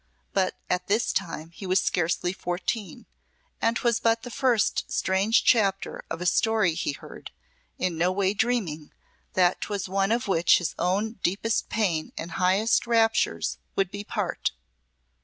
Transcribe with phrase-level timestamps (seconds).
[0.33, 3.05] But at this time he was scarcely fourteen,
[3.61, 7.29] and 'twas but the first strange chapter of a story he heard,
[7.77, 8.91] in no way dreaming
[9.33, 14.53] that 'twas one of which his own deepest pain and highest raptures would be part.